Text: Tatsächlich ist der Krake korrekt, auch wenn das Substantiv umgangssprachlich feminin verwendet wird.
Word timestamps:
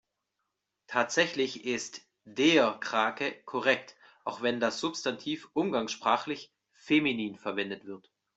Tatsächlich 0.87 1.63
ist 1.63 2.01
der 2.25 2.75
Krake 2.79 3.33
korrekt, 3.45 3.95
auch 4.25 4.41
wenn 4.41 4.59
das 4.59 4.79
Substantiv 4.79 5.49
umgangssprachlich 5.53 6.51
feminin 6.71 7.37
verwendet 7.37 7.85
wird. 7.85 8.11